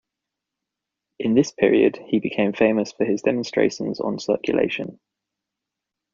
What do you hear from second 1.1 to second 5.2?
In this period he became famous for his demonstrations on circulation.